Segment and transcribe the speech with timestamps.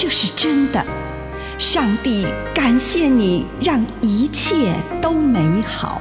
[0.00, 0.80] 这是真的。
[1.58, 6.00] 上帝感谢你，让一切都美好。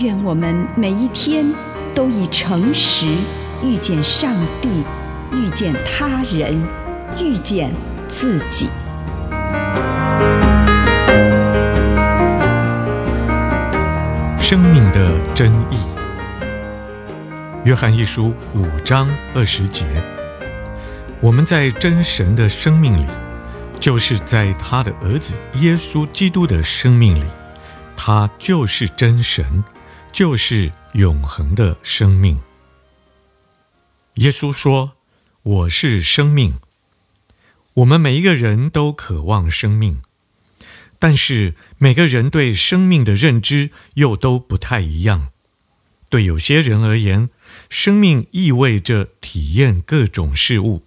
[0.00, 1.50] 愿我们每一天
[1.94, 3.06] 都以诚实
[3.62, 4.84] 遇见上帝，
[5.32, 6.62] 遇见他人，
[7.18, 7.72] 遇见
[8.06, 8.68] 自己。
[14.38, 15.78] 生命的真意，
[17.64, 19.86] 约翰一书五章二十节。
[21.24, 23.06] 我们在真神的生命里，
[23.80, 27.24] 就是在他的儿子耶稣基督的生命里，
[27.96, 29.64] 他就是真神，
[30.12, 32.38] 就是永恒的生命。
[34.16, 34.98] 耶稣说
[35.42, 36.58] ：“我是生命。”
[37.72, 40.02] 我们每一个人都渴望生命。
[40.98, 45.28] 但是每个人对生命的认知又都不太一样。
[46.10, 47.30] 对有些人而言，
[47.70, 50.83] 生命意味着体验各种事物，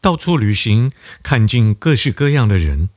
[0.00, 2.88] 到处旅行，看尽各式各样的人。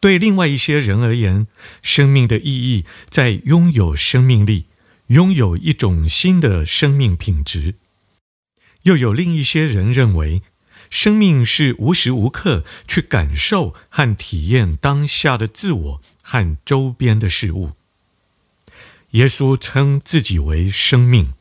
[0.00, 1.46] 对另外一些人而言，
[1.82, 4.66] 生命的意义在拥有生命力，
[5.06, 7.76] 拥有一种新的生命品质。
[8.82, 10.42] 又有另一些人认为，
[10.90, 17.72] 生命是无时无刻去感受和体验当下的自我和周边的事物。
[19.10, 21.32] 耶稣称自己为生命，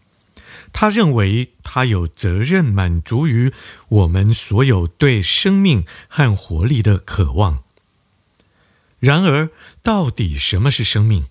[0.77, 3.53] 他认为他有责任满足于
[3.87, 7.63] 我们所有对生命和活力的渴望。
[8.99, 9.49] 然而，
[9.81, 11.27] 到底什么是生命？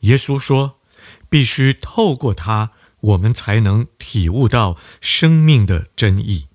[0.00, 0.80] 耶稣说，
[1.28, 6.48] 必须透过他，我们才能体悟到生命的真意。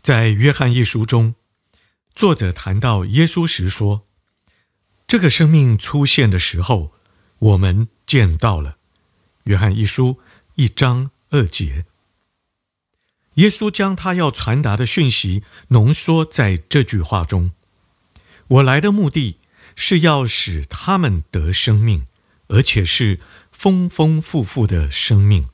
[0.00, 1.34] 在约翰一书中，
[2.14, 4.06] 作者谈到耶稣时说
[5.08, 6.92] ：“这个生命出现的时候，
[7.40, 8.76] 我们见到了。”
[9.44, 10.18] 约翰一书
[10.56, 11.84] 一章二节。
[13.34, 17.52] 耶稣将他要传达的讯息浓缩在这句话中
[18.48, 19.38] ：“我来的目的
[19.74, 22.06] 是要使他们得生命，
[22.48, 23.20] 而且是
[23.50, 25.48] 丰丰富富的生命。”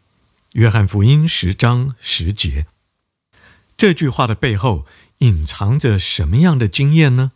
[0.54, 2.66] 约翰福音十章十节。
[3.76, 4.86] 这句话的背后
[5.18, 7.30] 隐藏着什么样的经验呢？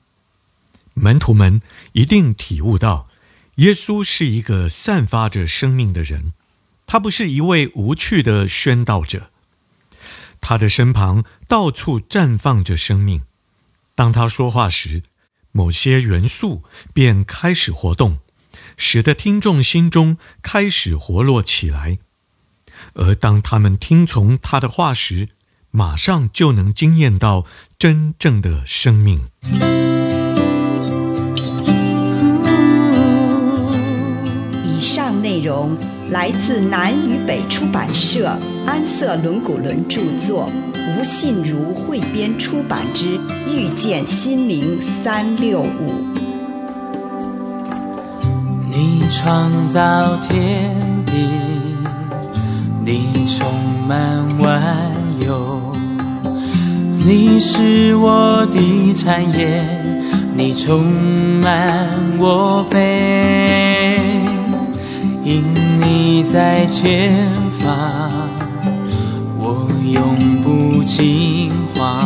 [0.94, 3.08] 门徒们一定体悟到，
[3.56, 6.32] 耶稣是一个散发着生命的人，
[6.92, 9.30] 他不是一位无趣的宣道者。
[10.42, 13.22] 他的身旁到处绽放着生命，
[13.94, 15.02] 当他说话时，
[15.52, 18.18] 某些元素便开始活动，
[18.76, 21.96] 使得听众心中开始活络起来。
[22.92, 25.30] 而当他们听从他的话时，
[25.70, 27.46] 马上就能惊艳到
[27.78, 29.30] 真正的生命。
[35.42, 35.76] 容
[36.10, 40.48] 来自南与北出版社安瑟伦古伦著作，
[40.98, 43.18] 吴信如汇编出版之
[43.50, 45.64] 《遇见心灵三六五》。
[48.70, 50.70] 你创造天
[51.04, 51.12] 地，
[52.84, 53.46] 你充
[53.86, 54.62] 满万
[55.26, 55.60] 有。
[57.04, 59.62] 你是我的产业，
[60.36, 60.82] 你充
[61.40, 61.88] 满
[62.18, 63.71] 我辈，
[65.24, 65.44] 因
[65.80, 67.28] 你在前
[67.60, 68.10] 方，
[69.38, 72.02] 我永不惊慌；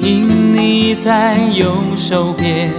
[0.00, 2.72] 因你在右手边，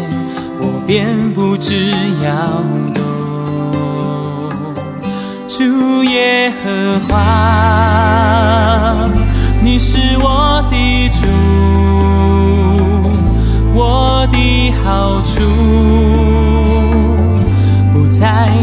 [0.59, 1.89] 我便不致
[2.21, 2.61] 摇
[2.93, 3.01] 动。
[5.47, 7.17] 主耶和华。
[9.63, 10.75] 你是我的
[11.09, 11.27] 主，
[13.73, 15.39] 我的好处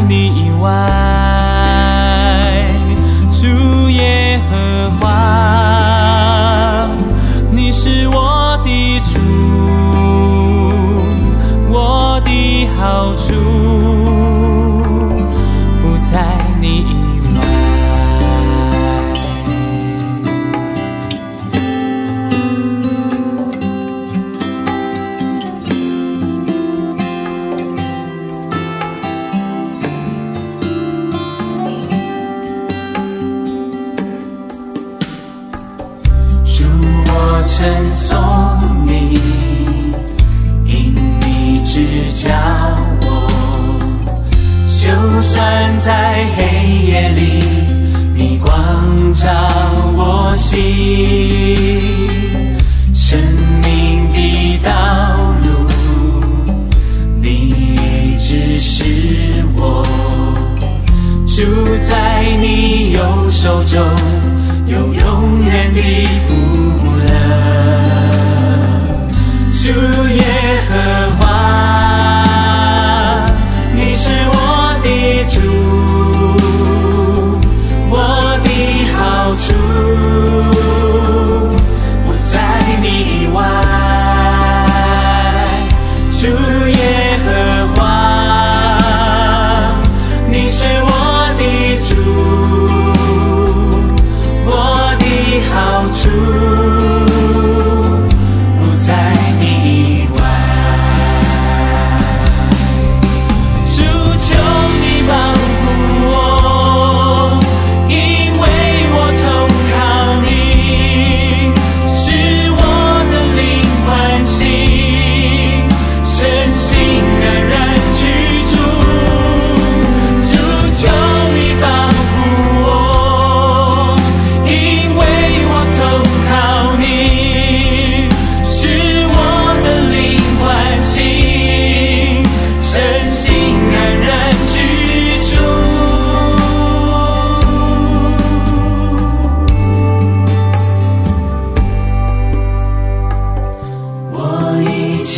[0.08, 0.68] 你以外。
[3.30, 4.37] 主耶
[45.88, 46.42] 在黑
[46.86, 47.42] 夜里，
[48.14, 48.52] 你光
[49.14, 49.26] 照
[49.96, 50.60] 我心，
[52.92, 53.18] 生
[53.64, 54.70] 命的道
[55.40, 55.48] 路，
[57.22, 58.84] 你指示
[59.56, 59.82] 我，
[61.26, 61.40] 住
[61.88, 63.82] 在你右手中，
[64.66, 65.80] 有永远的
[66.28, 66.34] 福
[67.06, 67.10] 乐，
[69.54, 69.72] 主
[70.10, 70.22] 耶
[70.68, 70.74] 和
[71.16, 71.27] 华。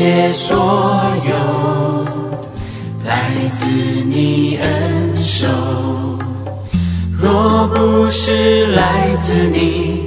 [0.00, 0.56] 切所
[1.28, 1.32] 有
[3.04, 5.46] 来自你恩手。
[7.20, 10.00] 若不是来自你，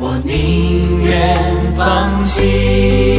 [0.00, 1.38] 我宁愿
[1.76, 3.15] 放弃。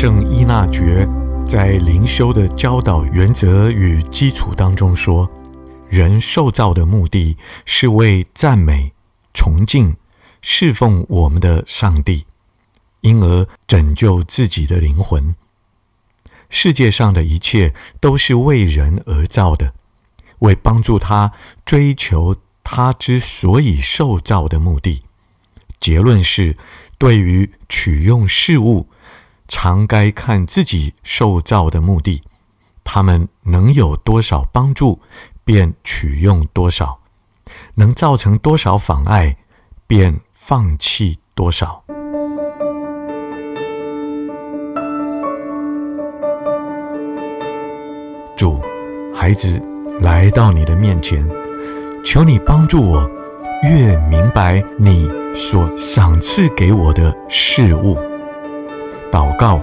[0.00, 1.06] 圣伊纳爵
[1.46, 5.30] 在灵修的教导原则与基础当中说，
[5.90, 8.94] 人受造的目的是为赞美、
[9.34, 9.94] 崇敬、
[10.40, 12.24] 侍奉我们的上帝，
[13.02, 15.34] 因而拯救自己的灵魂。
[16.48, 19.74] 世界上的一切都是为人而造的，
[20.38, 21.30] 为帮助他
[21.66, 25.02] 追求他之所以受造的目的。
[25.78, 26.56] 结论是，
[26.96, 28.86] 对于取用事物，
[29.52, 32.22] 常该看自己受造的目的，
[32.84, 35.00] 他们能有多少帮助，
[35.44, 37.00] 便取用多少；
[37.74, 39.36] 能造成多少妨碍，
[39.88, 41.82] 便放弃多少。
[48.36, 48.62] 主，
[49.12, 49.60] 孩子
[50.00, 51.28] 来到你的面前，
[52.04, 53.10] 求你帮助我，
[53.64, 57.98] 越明白你所赏赐给我的事物。
[59.10, 59.60] 祷告，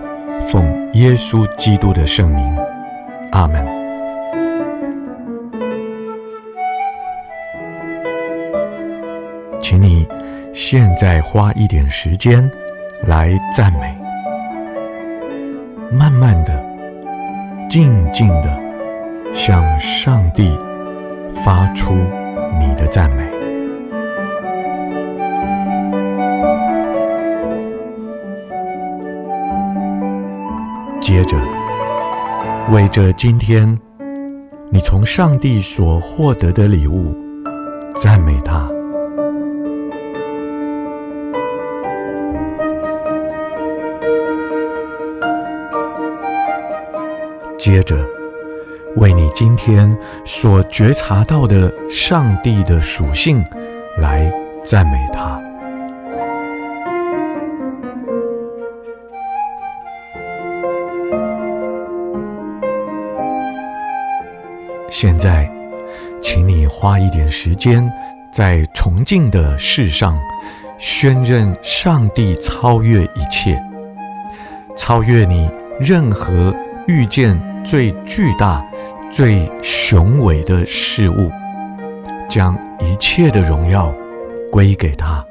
[0.52, 0.64] 奉
[0.94, 2.58] 耶稣基督的圣名，
[3.32, 3.66] 阿门。
[9.60, 10.08] 请你
[10.54, 12.50] 现在花一点时间
[13.06, 13.98] 来赞美，
[15.92, 16.64] 慢慢的，
[17.70, 18.68] 静静的。
[19.34, 20.58] 向上帝
[21.46, 21.94] 发出
[22.60, 23.37] 你的赞美。
[31.08, 31.38] 接着，
[32.70, 33.80] 为着今天
[34.70, 37.16] 你从上帝所获得的礼物，
[37.96, 38.70] 赞美他。
[47.58, 47.96] 接着。
[48.98, 53.42] 为你今天所觉察到的上帝的属性
[53.98, 54.30] 来
[54.62, 55.37] 赞美他。
[65.00, 65.48] 现在，
[66.24, 67.88] 请你花一点时间，
[68.32, 70.20] 在崇敬的事上
[70.80, 73.62] 宣认上帝超越一切，
[74.76, 75.48] 超越你
[75.80, 76.52] 任何
[76.88, 78.66] 遇见最巨大。
[79.12, 81.32] 最雄伟的事物，
[82.28, 83.94] 将一切的荣耀
[84.52, 85.24] 归给他。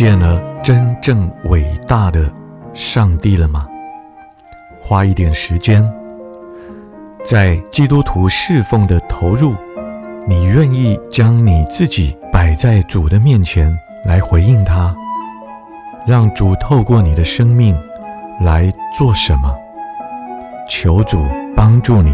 [0.00, 2.24] 见了真正伟大的
[2.72, 3.68] 上帝了吗？
[4.80, 5.86] 花一点时间，
[7.22, 9.54] 在基督徒侍奉的投入，
[10.26, 13.70] 你愿意将你自己摆在主的面前
[14.06, 14.96] 来回应他，
[16.06, 17.78] 让主透过你的生命
[18.40, 19.54] 来做什么？
[20.66, 21.22] 求主
[21.54, 22.10] 帮助你，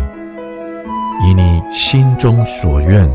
[1.22, 3.08] 以你心中所愿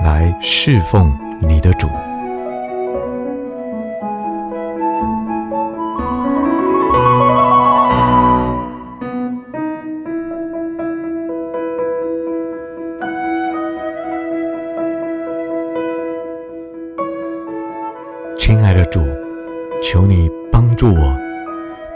[0.00, 1.88] 来侍奉你的主。
[18.40, 19.02] 亲爱的主，
[19.82, 21.14] 求你帮助我，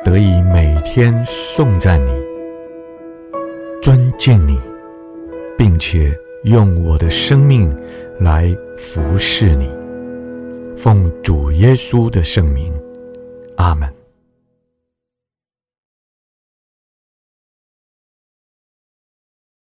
[0.05, 2.11] 得以每天颂赞你、
[3.81, 4.61] 尊敬你，
[5.57, 7.75] 并且用我的生命
[8.21, 9.71] 来服侍你。
[10.77, 12.75] 奉主耶稣的圣名，
[13.57, 13.94] 阿门。